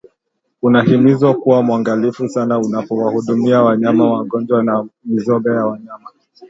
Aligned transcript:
unahimizwa 0.61 1.33
kuwa 1.33 1.63
mwangalifu 1.63 2.29
sana 2.29 2.59
unapowahudumia 2.59 3.61
wanyama 3.63 4.13
wagonjwa 4.13 4.63
na 4.63 4.87
mizoga 5.05 5.53
ya 5.53 5.65
wanyama 5.65 6.09